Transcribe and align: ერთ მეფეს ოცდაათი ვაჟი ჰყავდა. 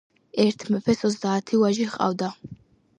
ერთ 0.43 0.65
მეფეს 0.77 1.05
ოცდაათი 1.11 1.63
ვაჟი 1.67 1.89
ჰყავდა. 1.95 2.33